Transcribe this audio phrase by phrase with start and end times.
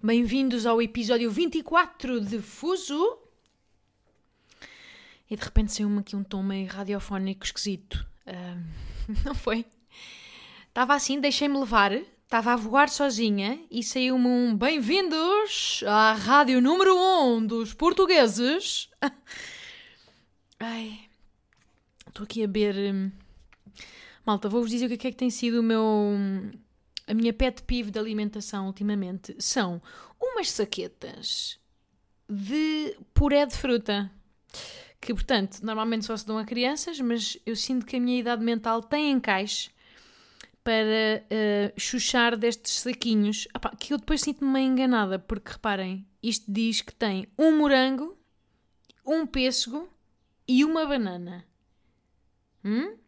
[0.00, 3.18] Bem-vindos ao episódio 24 de Fuso.
[5.28, 8.06] E de repente saiu-me aqui um tom meio radiofónico esquisito.
[8.24, 8.56] Ah,
[9.26, 9.66] não foi?
[10.68, 16.94] Estava assim, deixei-me levar, estava a voar sozinha e saiu-me um Bem-vindos à rádio número
[16.96, 18.88] 1 um dos portugueses.
[20.60, 21.00] Ai,
[22.06, 22.94] estou aqui a beber.
[22.94, 23.10] hum,
[24.24, 26.14] Malta, vou-vos dizer o que é que tem sido o meu.
[27.08, 29.34] A minha pet peeve de alimentação ultimamente.
[29.38, 29.82] São
[30.20, 31.58] umas saquetas
[32.28, 34.10] de puré de fruta.
[35.00, 38.44] Que, portanto, normalmente só se dão a crianças, mas eu sinto que a minha idade
[38.44, 39.70] mental tem encaixe
[40.62, 43.48] para eh, chuchar destes saquinhos.
[43.56, 48.18] Epá, que eu depois sinto-me meio enganada, porque reparem, isto diz que tem um morango,
[49.06, 49.88] um pêssego
[50.46, 51.46] e uma banana.
[52.62, 52.98] Hum?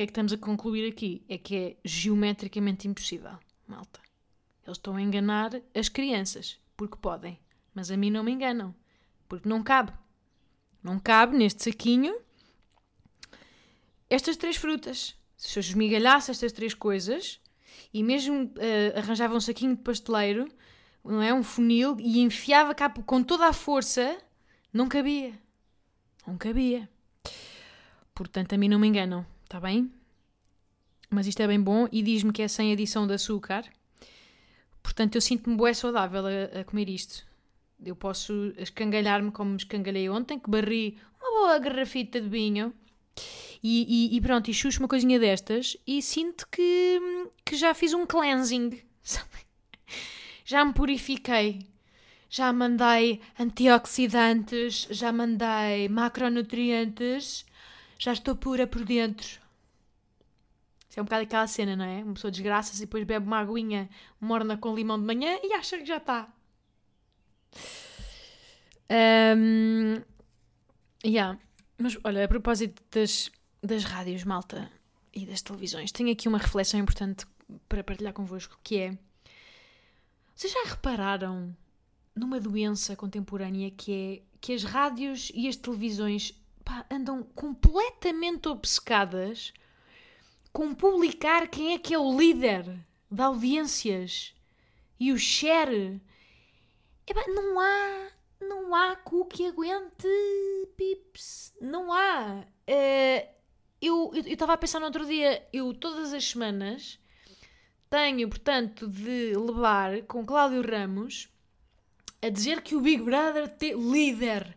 [0.00, 1.22] Que é que estamos a concluir aqui?
[1.28, 4.00] É que é geometricamente impossível, malta.
[4.66, 7.38] Eles estão a enganar as crianças, porque podem.
[7.74, 8.74] Mas a mim não me enganam,
[9.28, 9.92] porque não cabe.
[10.82, 12.18] Não cabe neste saquinho
[14.08, 15.14] estas três frutas.
[15.36, 17.38] Se eu esmigalhasse estas três coisas
[17.92, 20.50] e mesmo eh, arranjava um saquinho de pasteleiro,
[21.04, 21.34] não é?
[21.34, 24.16] Um funil e enfiava cá com toda a força,
[24.72, 25.38] não cabia.
[26.26, 26.88] Não cabia.
[28.14, 29.90] Portanto, a mim não me enganam, está bem?
[31.10, 33.64] Mas isto é bem bom e diz-me que é sem adição de açúcar.
[34.80, 37.26] Portanto, eu sinto-me bué saudável a, a comer isto.
[37.84, 42.72] Eu posso escangalhar-me como me escangalhei ontem, que barri uma boa garrafita de vinho.
[43.60, 47.00] E, e- e pronto, e chucho uma coisinha destas e sinto que,
[47.44, 48.80] que já fiz um cleansing.
[50.44, 51.66] Já me purifiquei.
[52.28, 57.44] Já mandei antioxidantes, já mandei macronutrientes,
[58.00, 59.26] já estou pura por dentro.
[60.88, 62.02] Isso é um bocado aquela cena, não é?
[62.02, 63.88] Uma pessoa desgraça-se e depois bebe uma aguinha
[64.18, 66.32] morna com limão de manhã e acha que já está.
[69.36, 70.02] Um,
[71.04, 71.38] yeah.
[71.78, 73.30] Mas olha, a propósito das,
[73.62, 74.72] das rádios, malta,
[75.14, 77.26] e das televisões, tenho aqui uma reflexão importante
[77.68, 78.98] para partilhar convosco, que é...
[80.34, 81.54] Vocês já repararam
[82.16, 86.39] numa doença contemporânea que é que as rádios e as televisões
[86.70, 89.52] pá, andam completamente obcecadas
[90.52, 92.64] com publicar quem é que é o líder
[93.10, 94.32] de audiências
[94.98, 96.00] e o share.
[97.26, 98.08] Não há,
[98.40, 100.06] não há cu que aguente,
[100.76, 102.44] pips, não há.
[102.66, 103.28] Eh,
[103.82, 107.00] eu estava a pensar no outro dia, eu todas as semanas
[107.88, 111.28] tenho, portanto, de levar com Cláudio Ramos
[112.22, 114.56] a dizer que o Big Brother tem líder,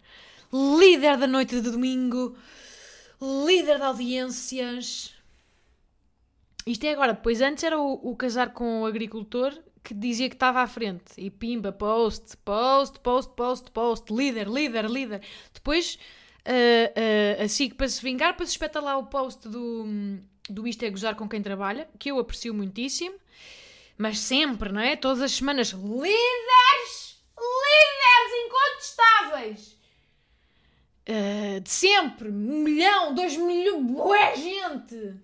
[0.53, 2.37] líder da noite de domingo,
[3.19, 5.15] líder de audiências.
[6.65, 9.51] Isto é agora, depois antes era o, o casar com o agricultor
[9.83, 11.13] que dizia que estava à frente.
[11.17, 15.21] E pimba, post, post, post, post, post, líder, líder, líder.
[15.51, 15.97] Depois,
[16.47, 19.85] uh, uh, a SIC para se vingar, para se espetar lá o post do,
[20.47, 23.15] do Isto é Gozar com quem trabalha, que eu aprecio muitíssimo.
[23.97, 24.95] Mas sempre, não é?
[24.95, 29.82] Todas as semanas, líderes, líderes incontestáveis.
[31.07, 35.15] Uh, de sempre, um milhão, dois milhões, boa gente.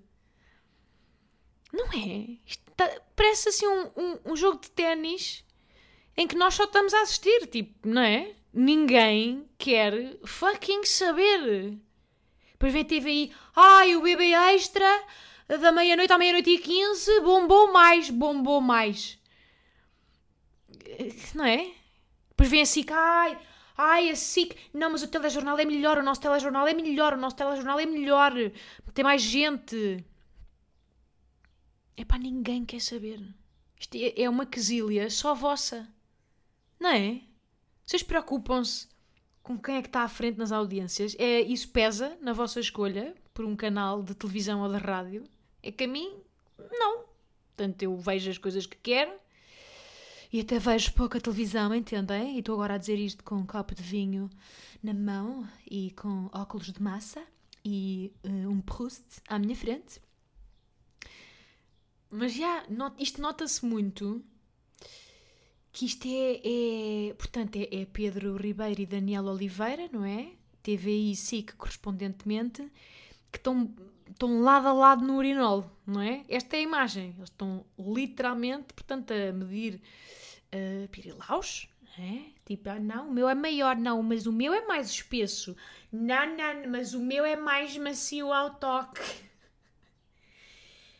[1.71, 2.37] Não é?
[2.75, 5.45] Tá- parece assim um, um, um jogo de ténis
[6.17, 8.35] em que nós só estamos a assistir, tipo, não é?
[8.53, 11.77] Ninguém quer fucking saber.
[12.51, 15.03] Depois vem a TVI, ai, o bebê extra
[15.47, 19.17] da meia-noite à meia-noite e quinze bombou mais, bombou mais.
[21.33, 21.71] Não é?
[22.29, 23.37] Depois vem a SIC, ai,
[23.79, 27.17] ai, a SIC, não, mas o telejornal é melhor, o nosso telejornal é melhor, o
[27.17, 28.33] nosso telejornal é melhor,
[28.93, 30.03] tem mais gente.
[31.95, 33.21] Epá, ninguém quer saber.
[33.79, 35.87] Isto é, é uma quesilha só vossa.
[36.77, 37.21] Não é?
[37.85, 38.89] Vocês preocupam-se
[39.41, 41.15] com quem é que está à frente nas audiências?
[41.17, 45.23] É, isso pesa na vossa escolha por um canal de televisão ou de rádio?
[45.63, 46.17] É que a mim,
[46.69, 47.05] não.
[47.55, 49.11] Portanto, eu vejo as coisas que quero
[50.31, 52.35] e até vejo pouca televisão, entendem?
[52.35, 54.29] E estou agora a dizer isto com um copo de vinho
[54.83, 57.23] na mão e com óculos de massa
[57.65, 59.99] e eh, um Proust à minha frente.
[62.11, 64.23] Mas já, not- isto nota-se muito.
[65.71, 66.41] que isto é,
[67.09, 70.31] é portanto, é, é Pedro Ribeiro e Daniel Oliveira, não é?
[70.63, 72.63] TVI e SIC correspondentemente,
[73.31, 73.73] que estão,
[74.09, 76.25] estão lado a lado no urinol, não é?
[76.27, 77.13] Esta é a imagem.
[77.17, 79.81] Eles estão literalmente, portanto, a medir
[80.53, 82.31] uh, pirilaus, é?
[82.45, 85.55] Tipo, ah, não, o meu é maior, não, mas o meu é mais espesso.
[85.91, 89.01] Não, não, mas o meu é mais macio ao toque.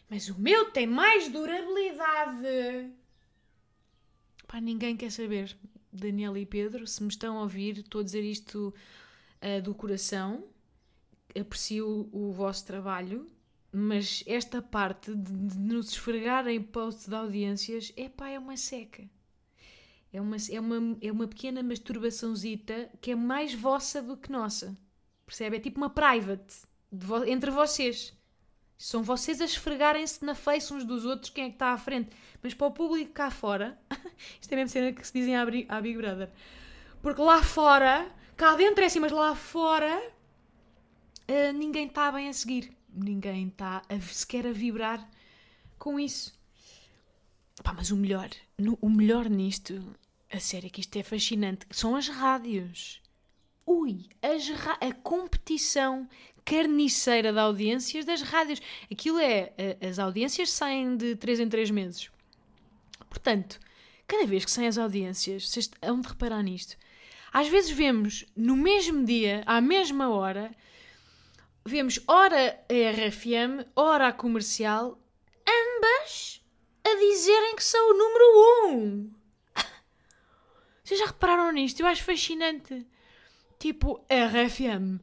[0.09, 2.91] Mas o meu tem mais durabilidade.
[4.47, 5.55] Pá, ninguém quer saber.
[5.91, 8.73] Daniel e Pedro, se me estão a ouvir, estou a dizer isto
[9.41, 10.43] uh, do coração.
[11.39, 13.29] Aprecio o, o, vosso trabalho,
[13.71, 19.07] mas esta parte de, de nos esfregarem posts de audiências, é pá, é uma seca.
[20.11, 24.75] É uma, é uma, é uma pequena masturbaçãozita que é mais vossa do que nossa.
[25.25, 25.57] Percebe?
[25.57, 26.55] É tipo uma private
[26.91, 28.17] vo entre vocês.
[28.77, 32.09] São vocês a esfregarem-se na face uns dos outros quem é que está à frente.
[32.41, 33.77] Mas para o público cá fora,
[34.41, 36.29] isto é a mesma cena que se dizem à, à Big Brother.
[37.01, 40.01] Porque lá fora, cá dentro é assim, mas lá fora,
[41.27, 42.71] uh, ninguém está bem a seguir.
[42.91, 45.07] Ninguém está sequer a vibrar
[45.77, 46.33] com isso.
[47.63, 49.83] Pá, mas o melhor, no, o melhor nisto,
[50.31, 53.01] a sério que isto é fascinante, são as rádios.
[53.65, 54.49] Ui, as
[54.81, 56.07] a competição
[56.45, 58.59] carniceira de audiências das rádios.
[58.91, 59.53] Aquilo é,
[59.87, 62.09] as audiências saem de 3 em 3 meses.
[63.07, 63.59] Portanto,
[64.07, 66.75] cada vez que saem as audiências, vocês hão de reparar nisto.
[67.31, 70.51] Às vezes vemos no mesmo dia, à mesma hora,
[71.63, 74.99] vemos ora a RFM, ora a comercial,
[75.47, 76.41] ambas
[76.83, 78.25] a dizerem que são o número
[78.65, 78.77] 1.
[78.77, 79.18] Um.
[80.89, 81.81] Vocês já repararam nisto?
[81.81, 82.83] Eu acho fascinante.
[83.59, 84.99] Tipo, RFM,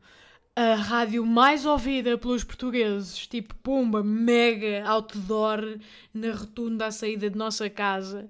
[0.56, 3.28] a rádio mais ouvida pelos portugueses.
[3.28, 5.78] Tipo, pumba, mega outdoor
[6.12, 8.28] na rotunda à saída de nossa casa.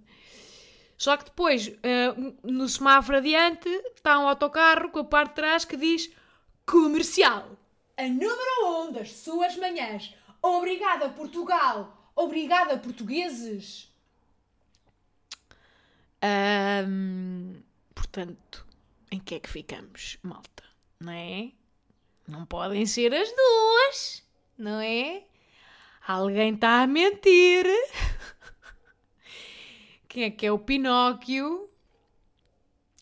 [0.99, 5.65] Só que depois, uh, no semáforo adiante, está um autocarro com a parte de trás
[5.65, 6.13] que diz
[6.67, 7.59] comercial.
[7.97, 10.15] A número 1 um das suas manhãs.
[10.43, 12.11] Obrigada, Portugal.
[12.15, 13.96] Obrigada, portugueses!
[16.23, 17.55] Um,
[17.95, 18.67] portanto,
[19.11, 20.65] em que é que ficamos, malta?
[21.01, 21.53] Não é?
[22.27, 24.23] Não podem ser as duas,
[24.59, 25.23] não é?
[26.07, 27.67] Alguém está a mentir.
[30.09, 31.69] Quem é que é o Pinóquio?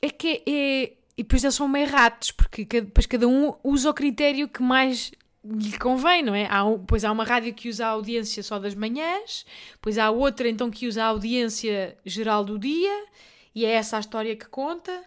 [0.03, 0.97] É que é.
[1.17, 5.13] E depois eles são meio ratos, porque depois cada um usa o critério que mais
[5.45, 6.47] lhe convém, não é?
[6.47, 9.45] Há, pois há uma rádio que usa a audiência só das manhãs,
[9.81, 13.07] pois há outra então que usa a audiência geral do dia,
[13.55, 15.05] e é essa a história que conta.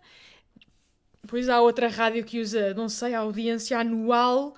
[1.22, 4.56] Depois há outra rádio que usa, não sei, a audiência anual.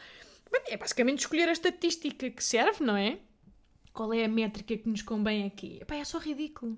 [0.67, 3.17] É basicamente escolher a estatística que serve, não é?
[3.93, 5.79] Qual é a métrica que nos convém aqui?
[5.81, 6.77] Epá, é só ridículo.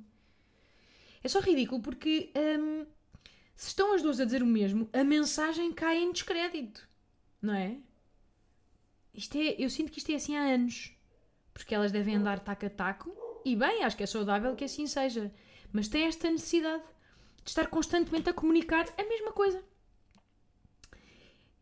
[1.24, 2.86] É só ridículo porque hum,
[3.56, 6.88] se estão as duas a dizer o mesmo, a mensagem cai em descrédito,
[7.42, 7.78] não é?
[9.14, 10.96] Isto é, eu sinto que isto é assim há anos.
[11.54, 13.12] Porque elas devem andar taco a taco.
[13.46, 15.34] E bem, acho que é saudável que assim seja.
[15.72, 16.84] Mas tem esta necessidade
[17.44, 19.64] de estar constantemente a comunicar a mesma coisa.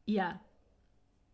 [0.06, 0.42] E yeah.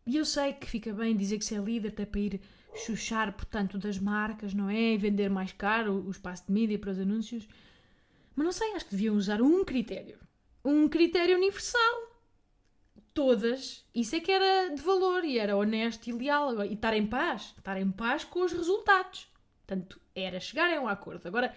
[0.06, 2.42] E eu sei que fica bem dizer que se é líder até para ir
[2.76, 4.94] chuchar, portanto, das marcas, não é?
[4.94, 7.48] E vender mais caro o espaço de mídia para os anúncios.
[8.36, 10.20] Mas não sei, acho que deviam usar um critério.
[10.64, 12.05] Um critério universal
[13.16, 17.08] todas, isso é que era de valor e era honesto e leal e estar em
[17.08, 19.28] paz, estar em paz com os resultados.
[19.66, 21.26] Portanto, era chegarem a um acordo.
[21.26, 21.56] Agora,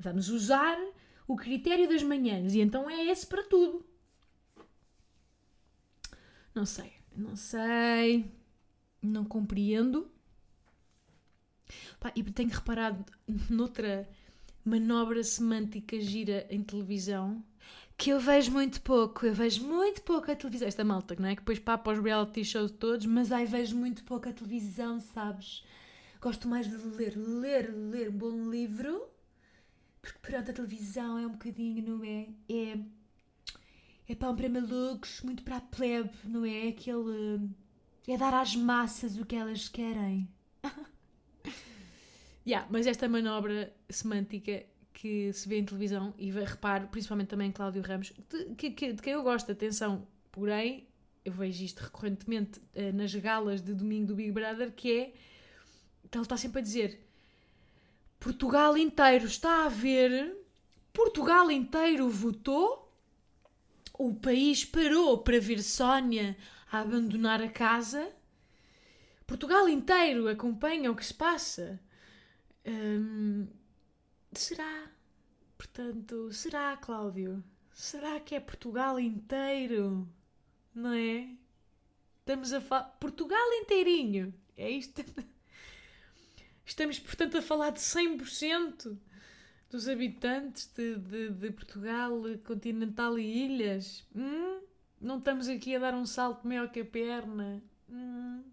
[0.00, 0.78] vamos usar
[1.26, 3.84] o critério das manhãs e então é esse para tudo.
[6.54, 8.32] Não sei, não sei,
[9.02, 10.10] não compreendo.
[11.98, 13.04] Pá, e tenho reparado
[13.50, 14.08] noutra
[14.64, 17.44] manobra semântica gira em televisão
[18.00, 20.66] que eu vejo muito pouco, eu vejo muito pouco a televisão.
[20.66, 21.34] Esta malta, não é?
[21.34, 25.62] Que depois papa os reality shows todos, mas aí vejo muito pouco a televisão, sabes?
[26.18, 29.06] Gosto mais de ler, ler, ler um bom livro,
[30.00, 32.26] porque pronto, a televisão é um bocadinho, não é?
[32.48, 32.78] É,
[34.08, 36.68] é pão para malucos, muito para a plebe, não é?
[36.68, 37.50] Aquele.
[38.08, 40.26] É dar às massas o que elas querem.
[42.46, 44.64] yeah, mas esta manobra semântica
[45.00, 49.00] que se vê em televisão e reparo, principalmente também Cláudio Ramos, de, que, que, de
[49.00, 50.86] quem eu gosto, atenção, porém,
[51.24, 55.14] eu vejo isto recorrentemente uh, nas galas de domingo do Big Brother, que é,
[56.12, 57.00] ele está sempre a dizer,
[58.18, 60.36] Portugal inteiro está a ver,
[60.92, 62.94] Portugal inteiro votou,
[63.98, 66.36] o país parou para ver Sónia
[66.70, 68.06] a abandonar a casa,
[69.26, 71.80] Portugal inteiro acompanha o que se passa.
[72.66, 73.46] Hum,
[74.38, 74.90] será?
[75.56, 77.42] Portanto, será, Cláudio?
[77.72, 80.08] Será que é Portugal inteiro?
[80.74, 81.28] Não é?
[82.20, 82.84] Estamos a falar.
[83.00, 84.32] Portugal inteirinho!
[84.56, 85.04] É isto?
[86.64, 88.96] Estamos, portanto, a falar de 100%
[89.70, 94.06] dos habitantes de, de, de, Portugal continental e ilhas.
[94.14, 94.60] Hum?
[95.00, 97.62] Não estamos aqui a dar um salto maior que a perna.
[97.88, 98.44] Hum?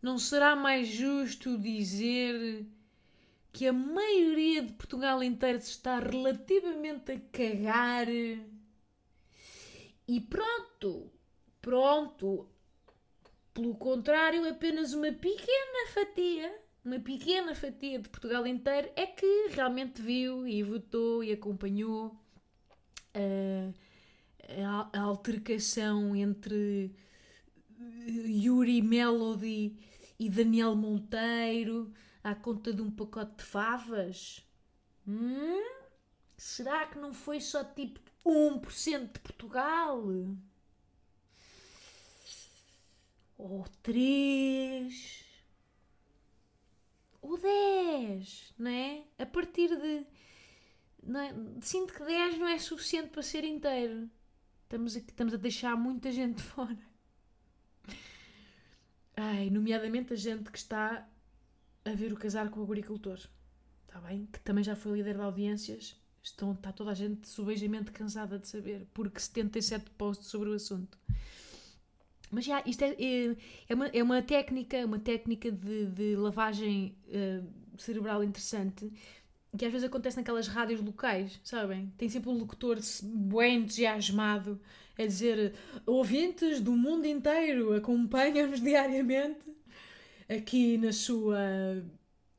[0.00, 2.66] Não será mais justo dizer
[3.54, 8.08] que a maioria de Portugal inteiro se está relativamente a cagar
[10.08, 11.08] e pronto,
[11.62, 12.48] pronto.
[13.54, 16.52] Pelo contrário, apenas uma pequena fatia,
[16.84, 22.20] uma pequena fatia de Portugal inteiro é que realmente viu e votou e acompanhou
[23.14, 23.70] a,
[24.92, 26.92] a, a altercação entre
[28.26, 29.78] Yuri Melody
[30.18, 34.44] e Daniel Monteiro à conta de um pacote de favas?
[35.06, 35.62] Hum?
[36.36, 40.02] Será que não foi só tipo 1% de Portugal?
[43.36, 45.24] Ou 3?
[47.20, 48.54] Ou 10?
[48.58, 49.04] Não é?
[49.18, 50.06] A partir de.
[51.02, 51.34] Não é?
[51.60, 54.10] Sinto que 10 não é suficiente para ser inteiro.
[54.62, 56.78] Estamos a, estamos a deixar muita gente fora.
[59.16, 61.08] Ai, nomeadamente a gente que está
[61.84, 63.18] a ver o casar com o agricultor.
[63.86, 64.26] Está bem?
[64.32, 65.96] Que também já foi líder de audiências.
[66.22, 70.98] Estão, está toda a gente subejamente cansada de saber, porque 77 posts sobre o assunto.
[72.30, 73.36] Mas já, isto é, é,
[73.68, 77.46] é, uma, é uma técnica, uma técnica de, de lavagem uh,
[77.78, 78.90] cerebral interessante
[79.56, 81.92] que às vezes acontece naquelas rádios locais, sabem?
[81.96, 84.60] Tem sempre um locutor bem entusiasmado
[84.98, 85.54] a dizer
[85.86, 89.48] ouvintes do mundo inteiro acompanham-nos diariamente
[90.28, 91.38] aqui na sua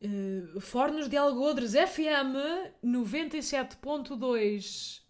[0.01, 2.37] uh, Fornos de Algodres FM
[2.83, 5.01] 97.2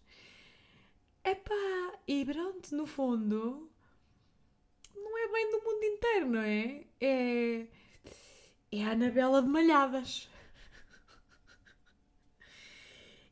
[1.24, 3.70] Epá, e pronto, no fundo
[4.94, 6.84] não é bem do mundo inteiro, não é?
[7.00, 7.66] É,
[8.72, 10.28] é a Anabela de Malhadas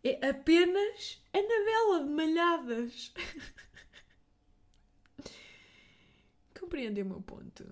[0.05, 3.15] é apenas Anabela de Malhadas.
[6.61, 7.65] Compreendem o meu ponto?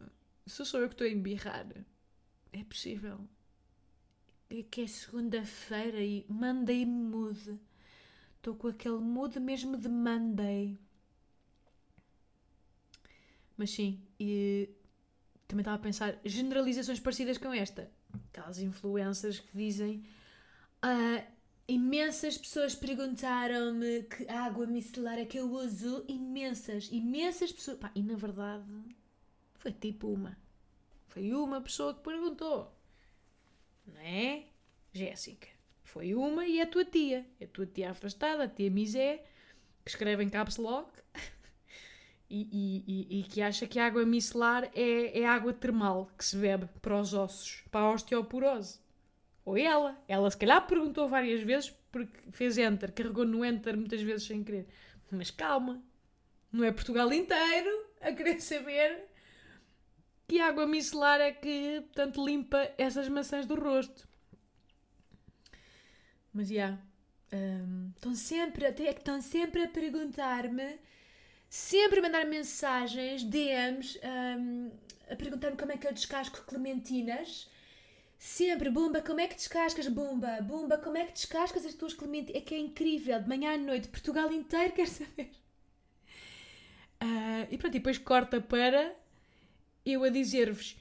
[0.47, 1.67] Se sou eu que estou a embirrar,
[2.53, 3.21] é possível.
[4.51, 7.59] É que é segunda-feira e Monday mood.
[8.37, 10.79] Estou com aquele mood mesmo de Monday.
[13.57, 14.69] Mas sim, e
[15.47, 17.91] também estava a pensar generalizações parecidas com esta.
[18.29, 20.05] Aquelas influências que dizem
[20.85, 21.33] uh,
[21.69, 26.05] Imensas pessoas perguntaram-me que água micelar é que eu uso.
[26.09, 27.79] Imensas, imensas pessoas.
[27.79, 28.67] Pá, e na verdade
[29.63, 30.37] foi tipo uma.
[31.07, 32.75] Foi uma pessoa que perguntou.
[33.87, 34.47] Não é?
[34.93, 35.47] Jéssica.
[35.85, 37.25] Foi uma e a tua tia.
[37.41, 39.25] A tua tia afastada, a tia Misé,
[39.85, 40.91] que escreve em caps lock
[42.29, 46.25] e, e, e, e, que acha que a água micelar é, é água termal que
[46.25, 48.81] se bebe para os ossos, para a osteoporose.
[49.45, 49.97] Ou ela.
[50.09, 54.43] Ela se calhar perguntou várias vezes porque fez enter, carregou no enter muitas vezes sem
[54.43, 54.67] querer.
[55.09, 55.81] Mas calma,
[56.51, 59.12] não é Portugal inteiro a querer saber
[60.27, 64.09] que água micelar é que, portanto, limpa essas maçãs do rosto.
[66.33, 66.55] Mas já.
[66.55, 66.83] Yeah,
[67.33, 70.79] um, estão sempre, até é que estão sempre a perguntar-me,
[71.49, 73.99] sempre a mandar mensagens, DMs,
[74.39, 74.71] um,
[75.11, 77.49] a perguntar-me como é que eu descasco clementinas
[78.25, 80.41] Sempre, Bumba, como é que descascas, Bumba?
[80.43, 82.41] Bumba, como é que descascas as tuas clementinas?
[82.41, 85.33] É que é incrível, de manhã à noite, Portugal inteiro quer saber.
[87.03, 88.95] Uh, e pronto, e depois corta para
[89.85, 90.77] eu a dizer-vos: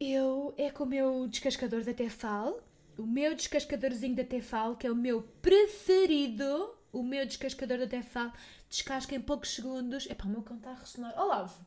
[0.00, 2.60] eu é com o meu descascador da Tefal,
[2.98, 8.32] o meu descascadorzinho da Tefal, que é o meu preferido, o meu descascador da Tefal,
[8.68, 10.08] descasca em poucos segundos.
[10.10, 11.18] É para o meu cão a ressonar.
[11.18, 11.64] Olavo,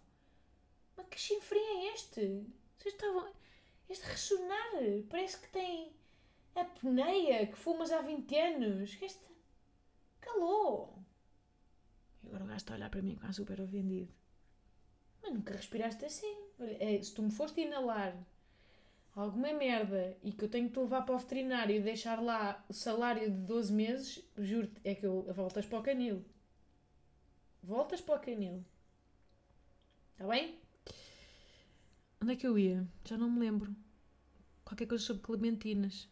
[0.98, 2.45] mas que chinfrim é este?
[2.77, 3.34] Vocês estavam.
[3.88, 4.72] Este ressonar
[5.10, 5.93] parece que tem
[6.55, 8.98] a apneia que fumas há 20 anos.
[9.01, 9.25] Este
[10.19, 11.00] calou.
[12.24, 14.13] E agora o gajo está a olhar para mim com a super ofendido.
[15.22, 16.45] Mas nunca respiraste assim.
[16.59, 18.15] É, se tu me foste inalar
[19.15, 22.63] alguma merda e que eu tenho que te levar para o veterinário e deixar lá
[22.67, 26.25] o salário de 12 meses, juro-te, é que eu, voltas para o canil.
[27.63, 28.63] Voltas para o canil.
[30.13, 30.59] Está bem?
[32.21, 32.85] Onde é que eu ia?
[33.03, 33.75] Já não me lembro.
[34.63, 36.09] Qualquer coisa sobre clementinas.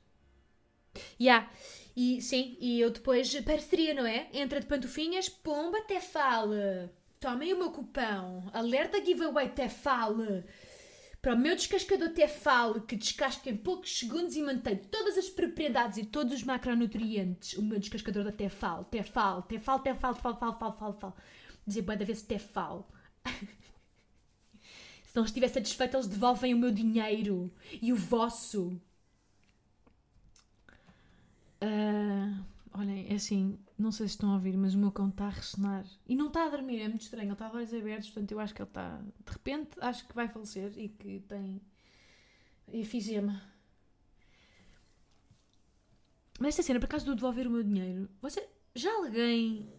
[1.19, 1.51] Yeah.
[1.95, 4.29] E sim, e eu depois parceria, não é?
[4.33, 6.91] Entra de pantufinhas, pomba, até fala.
[7.23, 8.49] Tomem o meu cupão.
[8.51, 10.45] Alerta giveaway, até fala.
[11.21, 15.97] para o meu descascador Tefal, que descasca em poucos segundos e mantém todas as propriedades
[15.97, 17.53] e todos os macronutrientes.
[17.53, 21.17] O meu descascador da Tefal, Tefal, Tefal, Tefal, Tefal, Tefal, Tefal, Tefal.
[21.65, 22.91] Dizer boa da vez Tefal.
[25.05, 28.77] Se não estiver satisfeito, eles devolvem o meu dinheiro e o vosso.
[31.63, 35.25] Uh, olhem, é assim, não sei se estão a ouvir, mas o meu cão está
[35.25, 35.85] a ressonar.
[36.07, 37.25] E não está a dormir, é muito estranho.
[37.25, 38.97] Ele está de olhos abertos, portanto eu acho que ele está.
[38.97, 41.61] De repente, acho que vai falecer e que tem
[42.71, 43.41] efizema.
[46.39, 48.47] Mas esta cena, por acaso do devolver o meu dinheiro, você.
[48.75, 49.71] Já alguém.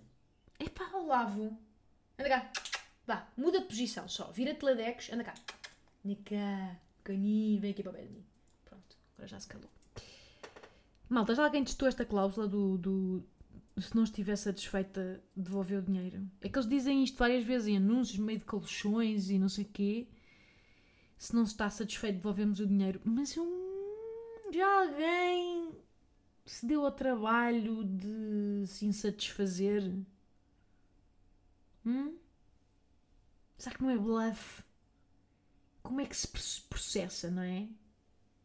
[0.59, 1.59] Epá, Olavo.
[2.19, 2.53] Anda cá.
[3.07, 4.31] Vá, muda de posição só.
[4.31, 5.35] Vira-te ladecos, anda cá.
[6.05, 6.77] Anda cá.
[7.03, 8.25] Caninho, vem aqui para o pé de mim.
[8.65, 9.69] Pronto, agora já se calou.
[11.09, 13.25] Malta, já alguém testou esta cláusula do, do
[13.81, 16.29] se não estiver satisfeita, devolver o dinheiro?
[16.41, 19.65] É que eles dizem isto várias vezes em anúncios, meio de colchões e não sei
[19.65, 20.07] quê.
[21.19, 23.01] Se não está satisfeito, devolvemos o dinheiro.
[23.05, 23.47] Mas eu,
[24.53, 25.73] já alguém
[26.47, 29.93] se deu ao trabalho de se insatisfazer?
[31.85, 32.17] Hum?
[33.59, 34.63] Será que não é bluff?
[35.83, 36.29] Como é que se
[36.63, 37.69] processa, não é?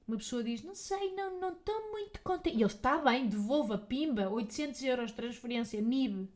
[0.10, 2.58] Uma pessoa diz, não sei, não não estou muito contente.
[2.58, 6.28] E ele está bem, devolva, pimba, 800 euros de transferência, NIB.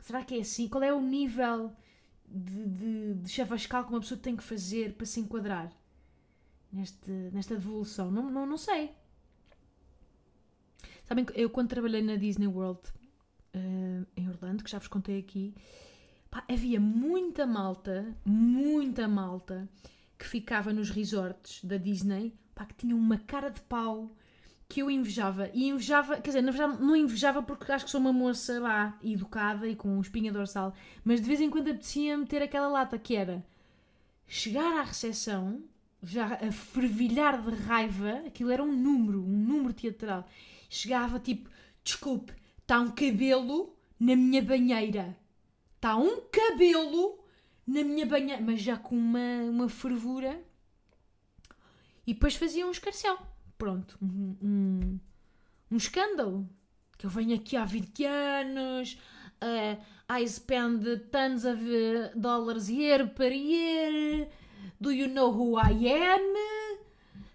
[0.00, 0.68] Será que é assim?
[0.68, 1.72] Qual é o nível
[2.28, 5.72] de, de, de chavascal que uma pessoa tem que fazer para se enquadrar
[6.70, 8.10] neste, nesta devolução?
[8.10, 8.94] Não, não, não sei.
[11.04, 12.80] Sabem, eu quando trabalhei na Disney World
[13.54, 15.54] uh, em Orlando, que já vos contei aqui,
[16.30, 19.66] pá, havia muita malta, muita malta
[20.18, 24.14] que ficava nos resorts da Disney, pá, que tinha uma cara de pau
[24.68, 25.50] que eu invejava.
[25.54, 28.98] E invejava, quer dizer, na verdade não invejava porque acho que sou uma moça lá,
[29.02, 33.14] educada e com espinha dorsal, mas de vez em quando apetecia-me ter aquela lata que
[33.14, 33.44] era
[34.26, 35.62] chegar à recepção,
[36.02, 40.26] já a fervilhar de raiva, aquilo era um número, um número teatral.
[40.68, 41.48] Chegava tipo,
[41.82, 45.16] desculpe, está um cabelo na minha banheira.
[45.76, 47.18] Está um cabelo
[47.66, 50.40] na minha banheira, mas já com uma, uma fervura.
[52.06, 53.18] E depois fazia um escarcel.
[53.58, 55.00] Pronto, um, um,
[55.70, 56.48] um escândalo.
[56.96, 58.98] Que eu venho aqui há 20 anos,
[59.42, 61.60] uh, I spend tons of
[62.14, 64.28] dollars year per year.
[64.80, 66.34] Do you know who I am?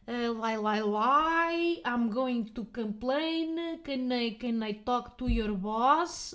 [0.07, 1.81] Uh, lie, lie, lie.
[1.85, 3.79] I'm going to complain.
[3.83, 6.33] Can I, can I talk to your boss?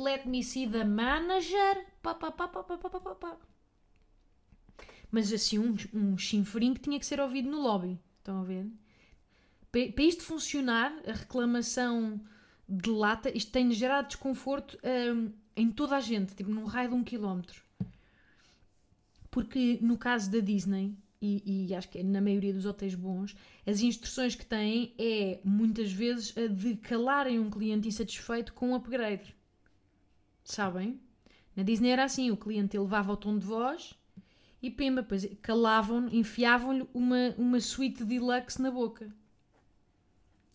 [0.00, 1.84] Let me see the manager.
[2.00, 3.36] Pá, pá, pá, pá, pá, pá, pá, pá.
[5.10, 8.00] Mas assim, um, um chinfrim que tinha que ser ouvido no lobby.
[8.18, 8.66] Estão a ver?
[9.70, 12.18] Para isto funcionar, a reclamação
[12.66, 16.94] de lata, isto tem gerado desconforto um, em toda a gente, tipo num raio de
[16.94, 17.62] um quilómetro.
[19.30, 23.36] Porque no caso da Disney, e, e, acho que é na maioria dos hotéis bons,
[23.66, 28.74] as instruções que têm é muitas vezes a de calarem um cliente insatisfeito com um
[28.74, 29.36] upgrade.
[30.44, 31.00] Sabem?
[31.54, 33.94] Na Disney era assim: o cliente levava o tom de voz
[34.62, 39.12] e pimba, pois calavam, enfiavam-lhe uma, uma suíte deluxe na boca.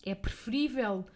[0.02, 1.06] É preferível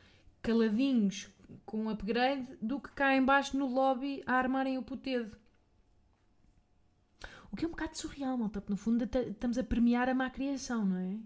[0.42, 1.28] caladinhos
[1.64, 5.36] com um upgrade do que cá embaixo no lobby a armarem o putedo.
[7.52, 10.30] O que é um bocado surreal, malta, porque no fundo estamos a premiar a má
[10.30, 11.18] criação, não é?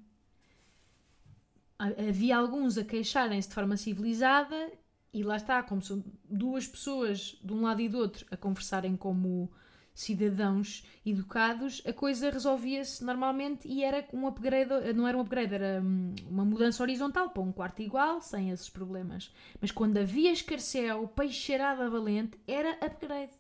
[2.09, 4.73] Havia alguns a queixarem-se de forma civilizada
[5.15, 8.97] e lá está, como são duas pessoas de um lado e do outro a conversarem
[8.97, 9.49] como
[9.95, 15.81] cidadãos educados, a coisa resolvia-se normalmente e era um upgrade, não era um upgrade, era
[15.81, 19.33] hum, uma mudança horizontal para um quarto igual, sem esses problemas.
[19.61, 23.39] Mas quando havia escarcel, peixeirada valente, era upgrade.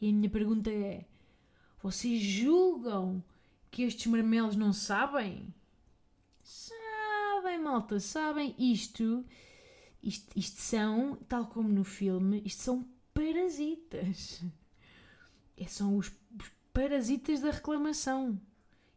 [0.00, 1.04] E a minha pergunta é:
[1.82, 3.22] vocês julgam
[3.70, 5.54] que estes marmelos não sabem?
[6.42, 9.22] Sabem, malta, sabem isto
[10.06, 14.42] isto, isto são, tal como no filme, isto são parasitas.
[15.56, 18.40] É, são os, os parasitas da reclamação.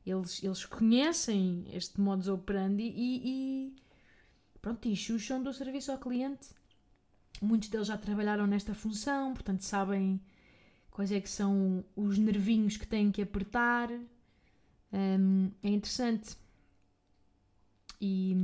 [0.06, 3.76] Eles, eles conhecem este modus operandi e, e
[4.62, 6.50] pronto, e chucham do serviço ao cliente.
[7.42, 10.20] Muitos deles já trabalharam nesta função, portanto sabem
[10.92, 13.90] quais é que são os nervinhos que têm que apertar.
[14.92, 16.36] Um, é interessante.
[18.02, 18.36] E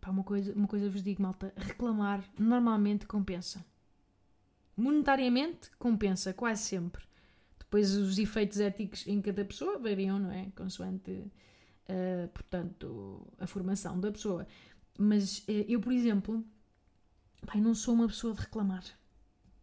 [0.00, 3.64] pá, uma, coisa, uma coisa vos digo, malta: reclamar normalmente compensa.
[4.76, 7.04] Monetariamente compensa, quase sempre.
[7.58, 10.50] Depois os efeitos éticos em cada pessoa variam, não é?
[10.56, 14.46] Consoante, uh, portanto, a formação da pessoa.
[14.98, 16.44] Mas uh, eu, por exemplo,
[17.46, 18.84] pá, não sou uma pessoa de reclamar.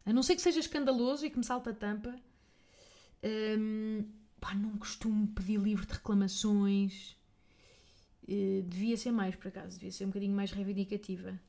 [0.05, 2.15] A não ser que seja escandaloso e que me salta a tampa.
[3.23, 4.05] Um,
[4.39, 7.17] pá, não costumo pedir livro de reclamações.
[8.27, 11.39] Uh, devia ser mais, por acaso, devia ser um bocadinho mais reivindicativa.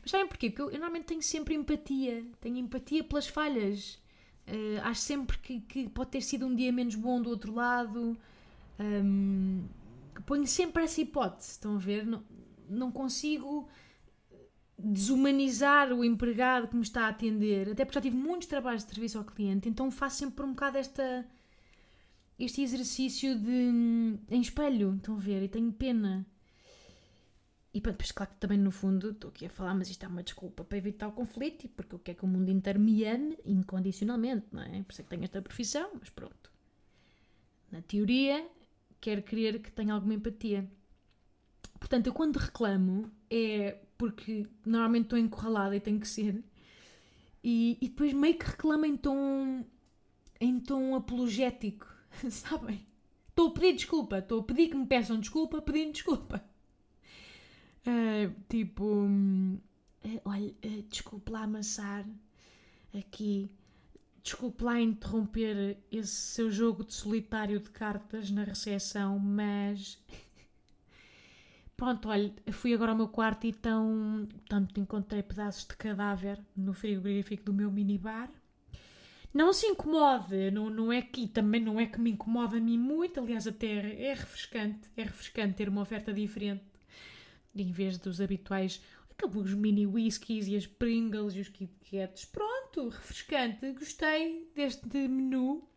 [0.00, 0.48] Mas sabem porquê?
[0.50, 3.98] Porque eu, eu normalmente tenho sempre empatia, tenho empatia pelas falhas.
[4.48, 8.16] Uh, acho sempre que, que, pode ter sido um dia menos bom do outro lado.
[8.78, 9.64] Um,
[10.24, 12.06] ponho sempre essa hipótese, estão a ver?
[12.06, 12.22] Não,
[12.68, 13.68] não consigo
[14.78, 18.90] desumanizar o empregado que me está a atender, até porque já tive muitos trabalhos de
[18.90, 21.26] serviço ao cliente, então faço sempre um bocado esta,
[22.38, 25.42] este exercício de em espelho, estão a ver?
[25.42, 26.26] E tenho pena.
[27.72, 30.08] E pronto, pois claro que também no fundo estou aqui a falar, mas isto é
[30.08, 33.04] uma desculpa para evitar o conflito e porque eu quero que o mundo inteiro me
[33.04, 34.82] ame incondicionalmente, não é?
[34.82, 36.50] Por isso é que tenho esta profissão, mas pronto.
[37.70, 38.48] Na teoria,
[39.00, 40.66] quero crer que tenha alguma empatia.
[41.78, 46.42] Portanto, eu quando reclamo é porque normalmente estou encurralada e tem que ser.
[47.44, 49.64] E, e depois meio que reclamo em tom,
[50.40, 51.86] em tom apologético,
[52.30, 52.86] sabem?
[53.28, 56.42] Estou a pedir desculpa, estou a pedir que me peçam desculpa, pedindo desculpa.
[57.86, 62.06] Uh, tipo, uh, olha, uh, desculpe lá amassar
[62.96, 63.50] aqui,
[64.22, 69.98] desculpe lá interromper esse seu jogo de solitário de cartas na recepção, mas
[71.76, 76.72] Pronto, olha, fui agora ao meu quarto e tão, tanto encontrei pedaços de cadáver no
[76.72, 78.30] frigorífico do meu minibar.
[79.36, 82.78] Não se incomode, não, não é que também não é que me incomoda a mim
[82.78, 83.66] muito, aliás, até
[84.02, 86.64] é refrescante, é refrescante ter uma oferta diferente
[87.54, 92.24] em vez dos habituais, aqueles mini whiskies e as Pringles e os Kit Kats.
[92.24, 95.68] Pronto, refrescante, gostei deste menu.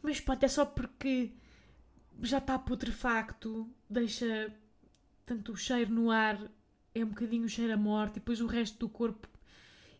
[0.00, 1.32] Mas pronto, é só porque
[2.22, 4.50] já está putrefacto, deixa
[5.26, 6.40] tanto o cheiro no ar,
[6.94, 9.28] é um bocadinho o cheiro a morte, e depois o resto do corpo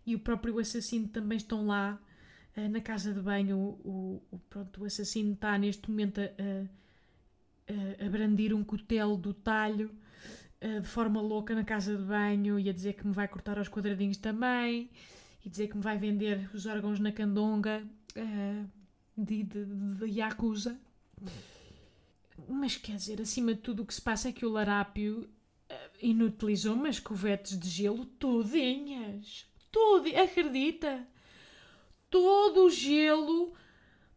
[0.08, 2.00] e o próprio assassino também estão lá
[2.56, 3.58] uh, na casa de banho.
[3.58, 6.24] O, o, pronto, o assassino está neste momento a,
[7.68, 9.94] a, a brandir um cutelo do talho
[10.62, 13.58] uh, de forma louca na casa de banho e a dizer que me vai cortar
[13.58, 14.88] aos quadradinhos também
[15.44, 18.66] e dizer que me vai vender os órgãos na candonga uh,
[19.14, 20.80] de, de, de Yakuza.
[22.48, 25.28] Mas quer dizer, acima de tudo, o que se passa é que o larápio
[26.00, 29.46] inutilizou umas covetes de gelo todinhas.
[29.70, 31.06] Tudo, acredita?
[32.10, 33.52] Todo o gelo,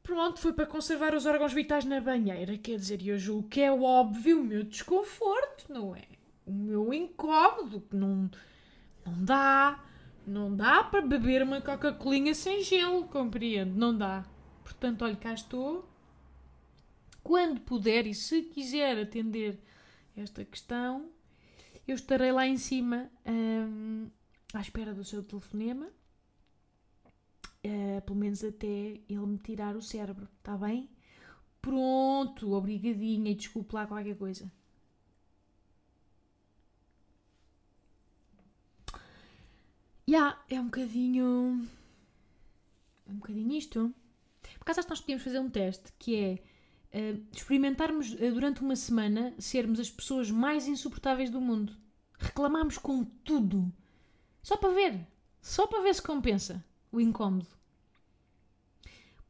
[0.01, 2.57] pronto, foi para conservar os órgãos vitais na banheira.
[2.57, 6.03] Quer dizer, eu julgo que é óbvio o meu desconforto, não é?
[6.45, 8.29] O meu incómodo, que não,
[9.05, 9.83] não dá.
[10.25, 13.75] Não dá para beber uma Coca-Colinha sem gelo, compreendo?
[13.75, 14.23] Não dá.
[14.63, 15.91] Portanto, olha, cá estou
[17.23, 19.59] quando puder e se quiser atender
[20.15, 21.09] esta questão,
[21.87, 24.07] eu estarei lá em cima hum,
[24.53, 25.87] à espera do seu telefonema,
[27.65, 28.67] uh, pelo menos até
[29.07, 30.89] ele me tirar o cérebro, está bem?
[31.61, 34.51] Pronto, obrigadinha e desculpe lá qualquer coisa.
[40.07, 41.65] Já, yeah, é um bocadinho.
[43.07, 43.93] É um bocadinho isto.
[44.41, 46.43] Por acaso acho que nós podíamos fazer um teste que é
[46.93, 51.77] uh, experimentarmos uh, durante uma semana sermos as pessoas mais insuportáveis do mundo.
[52.19, 53.71] Reclamarmos com tudo.
[54.41, 55.07] Só para ver.
[55.41, 57.47] Só para ver se compensa o incómodo.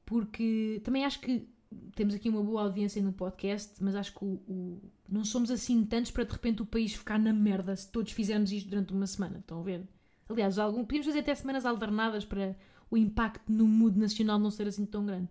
[0.05, 1.47] Porque também acho que
[1.95, 5.85] temos aqui uma boa audiência no podcast, mas acho que o, o, não somos assim
[5.85, 9.07] tantos para de repente o país ficar na merda se todos fizermos isto durante uma
[9.07, 9.39] semana.
[9.39, 9.87] Estão a ver?
[10.27, 12.55] Aliás, algum, podíamos fazer até semanas alternadas para
[12.89, 15.29] o impacto no mood nacional não ser assim tão grande.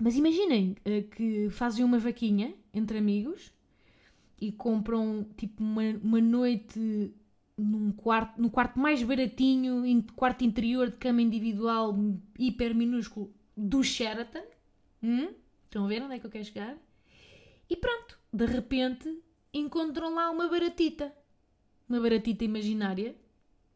[0.00, 3.52] Mas imaginem uh, que fazem uma vaquinha entre amigos
[4.40, 7.12] e compram tipo uma, uma noite
[7.58, 11.94] num quarto, no quarto mais baratinho, in, quarto interior de cama individual
[12.38, 14.44] hiper minúsculo do Sheraton.
[15.02, 15.34] Hum?
[15.64, 16.76] Estão a ver onde é que eu quero chegar?
[17.68, 21.12] E pronto, de repente encontram lá uma baratita.
[21.88, 23.14] Uma baratita imaginária.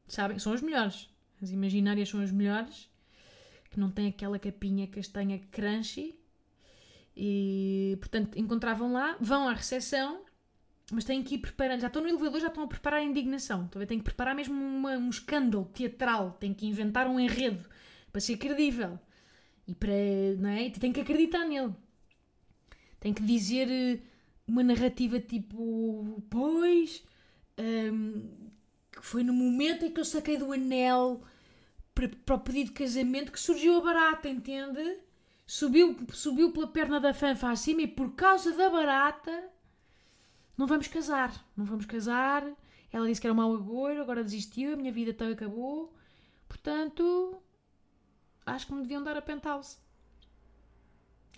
[0.06, 0.38] Sabem?
[0.38, 1.10] São as melhores.
[1.42, 2.88] As imaginárias são as melhores
[3.70, 6.14] que não tem aquela capinha castanha crunchy.
[7.16, 10.24] E, portanto, encontravam lá, vão à recepção,
[10.92, 11.81] mas têm que ir preparando.
[11.81, 13.68] Já estão no elevador, já estão a preparar a indignação.
[13.74, 13.87] Ver?
[13.87, 17.64] Têm que preparar mesmo uma, um escândalo teatral, têm que inventar um enredo
[18.12, 18.98] para ser credível.
[19.66, 19.92] E para.
[20.38, 20.68] Não é?
[20.70, 21.74] Têm que acreditar nele.
[23.00, 24.00] Têm que dizer eh,
[24.46, 26.22] uma narrativa tipo.
[26.28, 27.02] Pois.
[27.59, 28.50] Um,
[28.90, 31.22] que foi no momento em que eu saquei do anel
[31.94, 34.98] para, para o pedido de casamento que surgiu a barata, entende?
[35.46, 39.51] Subiu, subiu pela perna da fanfa acima e por causa da barata
[40.56, 41.32] não vamos casar.
[41.56, 42.44] Não vamos casar.
[42.92, 45.94] Ela disse que era um mau agouro, agora desistiu, a minha vida até acabou.
[46.46, 47.42] Portanto,
[48.44, 49.78] acho que me deviam dar a penthouse.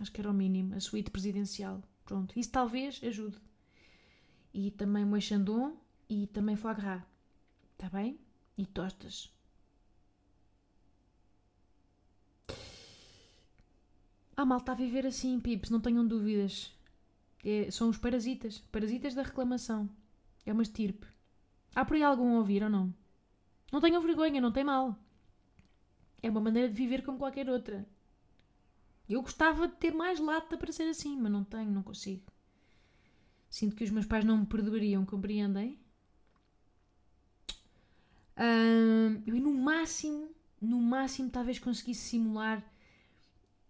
[0.01, 0.75] Acho que era o mínimo.
[0.75, 1.81] A suíte presidencial.
[2.05, 2.39] Pronto.
[2.39, 3.39] Isso talvez ajude.
[4.53, 5.77] E também moe chandon
[6.09, 7.03] e também foie gras.
[7.73, 8.19] Está bem?
[8.59, 9.33] E tostas.
[14.37, 16.74] Ah, mal está a viver assim, pips, não tenham dúvidas.
[17.45, 18.59] É, são os parasitas.
[18.73, 19.89] Parasitas da reclamação.
[20.47, 21.07] É uma estirpe.
[21.75, 22.95] Há por aí algum a ouvir ou não?
[23.71, 24.97] Não tenham vergonha, não tem mal.
[26.23, 27.87] É uma maneira de viver como qualquer outra.
[29.09, 32.23] Eu gostava de ter mais lata para ser assim, mas não tenho, não consigo.
[33.51, 35.79] Sinto que os meus pais não me perdoariam, compreendem?
[38.37, 40.31] Uh, eu no máximo,
[40.61, 42.65] no máximo talvez conseguisse simular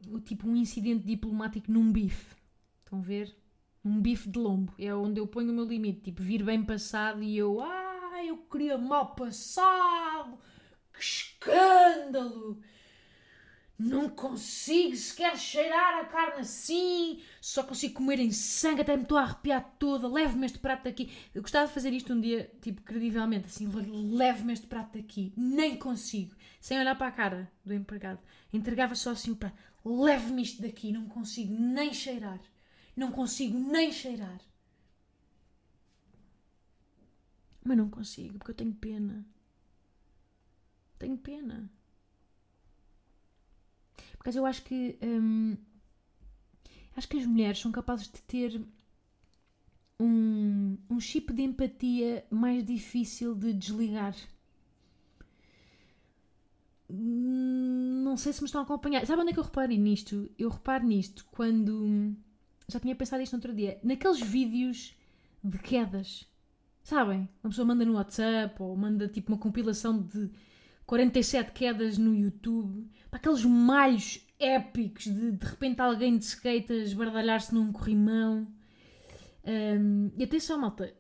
[0.09, 2.37] o tipo um incidente diplomático num bife.
[2.85, 3.37] Estão a ver?
[3.85, 4.73] Um bife de lombo.
[4.79, 6.01] É onde eu ponho o meu limite.
[6.01, 7.61] Tipo, vir bem passado e eu.
[7.61, 10.39] Ah, eu queria mal passado!
[10.93, 12.63] Que escândalo!
[13.77, 19.19] Não consigo sequer cheirar a carne assim, só consigo comer em sangue, até me estou
[19.19, 20.07] a arrepiar toda.
[20.07, 21.13] Leve-me este prato daqui.
[21.35, 23.69] Eu gostava de fazer isto um dia, tipo, credivelmente, assim,
[24.17, 25.33] leve-me este prato daqui.
[25.37, 28.21] Nem consigo, sem olhar para a cara do empregado.
[28.53, 29.61] Entregava só assim o prato.
[29.85, 32.41] Leve-me isto daqui, não consigo nem cheirar.
[32.97, 34.41] Não consigo nem cheirar.
[37.65, 39.27] Mas não consigo, porque eu tenho pena.
[40.99, 41.71] Tenho pena.
[44.17, 44.99] Porque eu acho que.
[45.03, 45.57] Hum,
[46.97, 48.63] acho que as mulheres são capazes de ter
[49.99, 54.15] um, um chip de empatia mais difícil de desligar.
[56.89, 59.07] Não sei se me estão a acompanhar.
[59.07, 60.31] Sabe onde é que eu reparo nisto?
[60.39, 62.15] Eu reparo nisto quando.
[62.69, 63.79] Já tinha pensado isto no outro dia.
[63.83, 64.97] Naqueles vídeos
[65.43, 66.27] de quedas.
[66.83, 67.29] Sabem?
[67.43, 70.31] Uma pessoa manda no WhatsApp ou manda tipo uma compilação de
[70.87, 76.77] 47 quedas no YouTube, para aqueles malhos épicos de de repente alguém de skate a
[76.77, 78.47] esbardalhar-se num corrimão.
[79.47, 80.93] Um, e atenção, malta,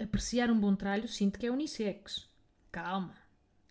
[0.00, 2.28] apreciar um bom tralho sinto que é unissex.
[2.70, 3.14] Calma.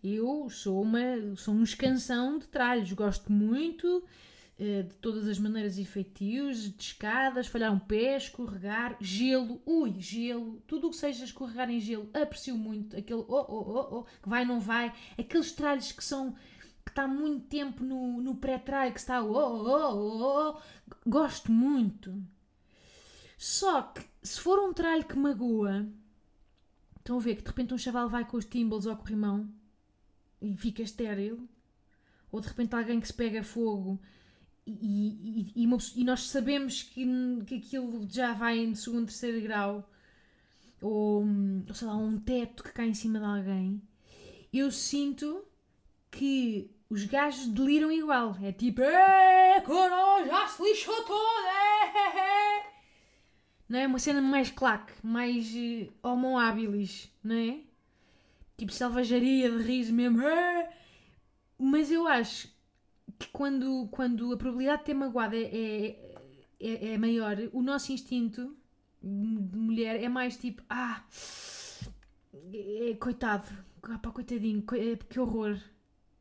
[0.03, 4.03] Eu sou uma sou um escansão de tralhos, gosto muito
[4.63, 10.61] de todas as maneiras e feitios, de escadas, falhar um pé, escorregar, gelo, ui, gelo,
[10.65, 14.29] tudo o que seja escorregar em gelo, aprecio muito aquele oh, oh, oh, oh, que
[14.29, 16.35] vai, não vai, aqueles tralhos que são
[16.85, 22.21] que está muito tempo no, no pré-tralho, que está oh, oh, oh, oh, gosto muito.
[23.37, 25.87] Só que se for um tralho que magoa,
[26.97, 29.49] estão a ver que de repente um chaval vai com os timbals ao corrimão
[30.41, 31.49] e fica estéril,
[32.31, 33.99] ou de repente alguém que se pega fogo
[34.65, 37.05] e, e, e, e, nós sabemos que,
[37.45, 39.89] que aquilo já vai em segundo, terceiro grau,
[40.81, 41.25] ou,
[41.67, 43.81] ou sei lá, um teto que cai em cima de alguém,
[44.53, 45.43] eu sinto
[46.11, 48.37] que os gajos deliram igual.
[48.41, 48.81] É tipo,
[49.65, 51.53] coro, já se lixou toda!
[53.67, 53.87] Não é?
[53.87, 57.61] Uma cena mais claque, mais uh, homo habilis, não é?
[58.55, 60.19] Tipo selvageria de riso mesmo.
[61.57, 62.52] Mas eu acho
[63.19, 65.99] que quando, quando a probabilidade de ter magoado é, é,
[66.59, 68.55] é, é maior, o nosso instinto
[69.01, 71.03] de mulher é mais tipo, ah,
[72.53, 73.47] é, coitado,
[73.83, 75.57] ah, pá, coitadinho, é, que horror.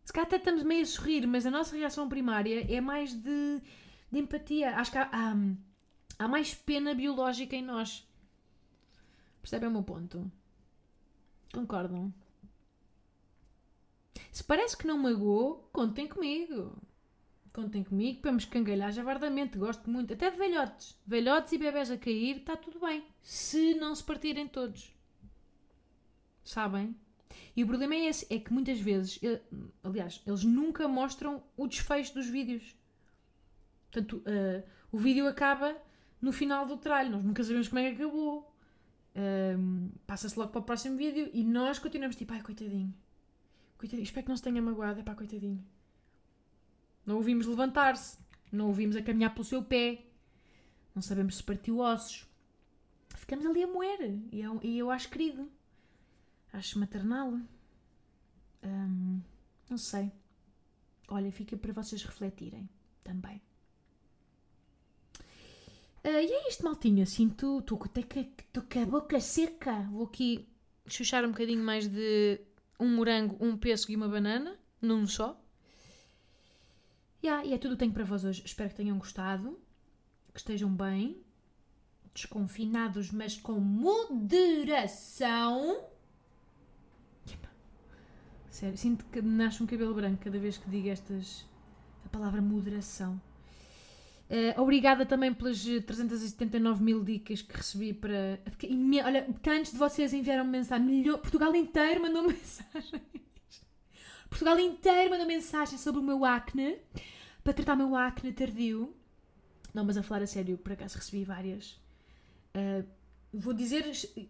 [0.04, 3.62] Se calhar até estamos meio a sorrir, mas a nossa reação primária é mais de,
[4.10, 4.76] de empatia.
[4.76, 5.34] Acho que há, há,
[6.18, 8.06] há mais pena biológica em nós.
[9.40, 10.30] Percebem o meu ponto?
[11.52, 12.12] Concordam?
[14.32, 16.74] Se parece que não magoou, contem comigo.
[17.52, 19.58] Contem comigo para me escangalhar javardamente.
[19.58, 20.14] Gosto muito.
[20.14, 20.98] Até de velhotes.
[21.06, 23.04] Velhotes e bebés a cair, está tudo bem.
[23.20, 24.90] Se não se partirem todos.
[26.42, 26.96] Sabem?
[27.54, 28.26] E o problema é esse.
[28.34, 29.20] É que muitas vezes...
[29.84, 32.74] aliás, eles nunca mostram o desfecho dos vídeos.
[33.90, 35.76] Portanto, uh, o vídeo acaba
[36.22, 37.10] no final do tralho.
[37.10, 38.50] Nós nunca sabemos como é que acabou.
[39.14, 42.94] Uh, Passa-se logo para o próximo vídeo e nós continuamos tipo, ai, coitadinho.
[43.82, 44.04] Coitadinho.
[44.04, 45.00] Espero que não se tenha magoado.
[45.00, 45.60] É pá, coitadinho.
[47.04, 48.16] Não o vimos levantar-se.
[48.52, 50.06] Não o vimos a caminhar pelo seu pé.
[50.94, 52.24] Não sabemos se partiu ossos.
[53.16, 54.20] Ficamos ali a moer.
[54.30, 55.50] E eu, é e eu acho querido.
[56.52, 57.32] Acho maternal.
[58.62, 59.20] Hum,
[59.68, 60.12] não sei.
[61.08, 62.68] Olha, fica para vocês refletirem
[63.02, 63.42] também.
[66.04, 67.04] Uh, e é isto, maltinha.
[67.04, 67.58] Sinto.
[67.58, 69.80] Estou com a boca seca.
[69.90, 70.48] Vou aqui
[70.86, 72.40] chuchar um bocadinho mais de
[72.82, 74.58] um morango, um pêssego e uma banana.
[74.80, 75.40] Num só.
[77.22, 78.42] Yeah, e é tudo o que tenho para vós hoje.
[78.44, 79.60] Espero que tenham gostado,
[80.34, 81.22] que estejam bem,
[82.12, 84.72] desconfinados, mas com moderação.
[88.50, 91.46] Sério, sinto que nasce um cabelo branco cada vez que digo estas.
[92.04, 93.20] a palavra moderação.
[94.32, 98.40] Uh, obrigada também pelas 379 mil dicas que recebi para.
[99.04, 100.86] Olha, tantos de vocês enviaram mensagem.
[100.86, 101.18] Milho...
[101.18, 103.02] Portugal inteiro mandou mensagem.
[104.30, 106.78] Portugal inteiro mandou mensagem sobre o meu acne.
[107.44, 108.96] Para tratar o meu acne tardio.
[109.74, 111.72] Não, mas a falar a sério, por acaso recebi várias.
[112.56, 112.86] Uh,
[113.34, 113.84] vou dizer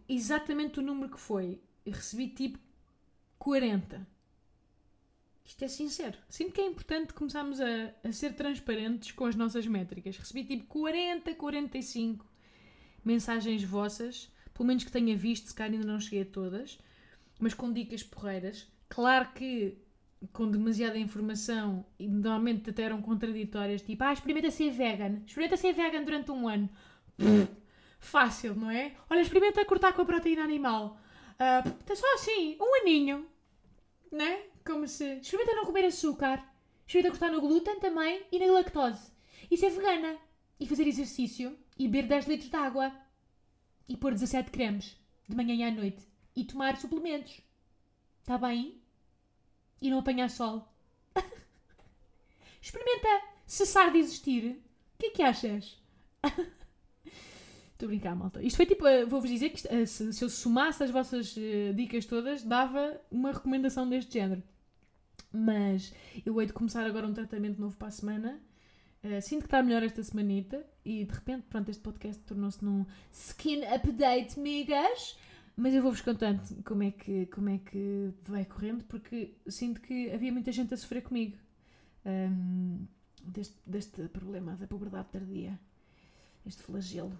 [0.08, 1.60] exatamente o número que foi.
[1.86, 2.58] Eu recebi tipo
[3.38, 4.04] 40.
[5.44, 6.16] Isto é sincero.
[6.28, 10.16] Sinto que é importante começarmos a, a ser transparentes com as nossas métricas.
[10.16, 12.24] Recebi tipo 40, 45
[13.04, 16.78] mensagens vossas, pelo menos que tenha visto, se calhar ainda não cheguei a todas,
[17.40, 18.68] mas com dicas porreiras.
[18.88, 19.76] Claro que
[20.32, 25.72] com demasiada informação e normalmente até eram contraditórias, tipo, ah, experimenta ser vegan, experimenta ser
[25.72, 26.70] vegan durante um ano.
[27.98, 28.94] Fácil, não é?
[29.10, 30.98] Olha, experimenta cortar com a proteína animal.
[31.34, 33.26] Uh, só assim, um aninho,
[34.10, 34.42] né?
[34.64, 35.16] Como se.
[35.16, 36.44] Experimenta não comer açúcar.
[36.86, 39.10] Experimenta cortar no glúten também e na lactose.
[39.50, 40.18] E ser vegana.
[40.58, 41.58] E fazer exercício.
[41.78, 42.92] E beber 10 litros de água.
[43.88, 44.96] E pôr 17 cremes.
[45.28, 46.02] De manhã e à noite.
[46.36, 47.40] E tomar suplementos.
[48.20, 48.80] Está bem?
[49.80, 50.68] E não apanhar sol.
[52.60, 54.62] Experimenta cessar de existir.
[54.94, 55.80] O que é que achas?
[57.82, 58.40] Estou a brincar, malta.
[58.40, 61.36] Isto foi tipo, eh, vou-vos dizer que isto, eh, se, se, eu somasse as vossas
[61.36, 64.40] uh, dicas todas, dava uma recomendação deste género.
[65.32, 65.92] Mas
[66.26, 68.40] eu hei de começar agora um tratamento novo para a semana.
[69.02, 72.84] Uh, sinto que está melhor esta semanita e de repente, pronto, este podcast tornou-se num
[73.10, 75.16] skin update, migas.
[75.56, 80.10] Mas eu vou-vos contando como é, que, como é que vai correndo, porque sinto que
[80.10, 81.36] havia muita gente a sofrer comigo
[82.06, 82.86] um,
[83.22, 85.58] deste, deste problema da puberdade tardia,
[86.46, 87.18] este flagelo.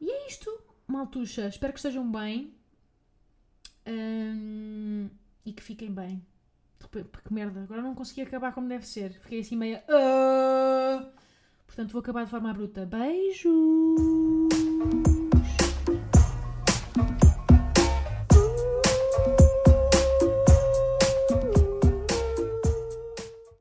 [0.00, 0.50] E é isto,
[0.86, 1.48] maltuxa.
[1.48, 2.54] Espero que estejam bem
[3.86, 5.08] um,
[5.44, 6.22] e que fiquem bem.
[6.90, 9.12] Que merda, agora não consegui acabar como deve ser.
[9.20, 9.78] Fiquei assim meio.
[9.78, 11.06] Uh...
[11.66, 12.86] Portanto, vou acabar de forma bruta.
[12.86, 14.48] Beijo!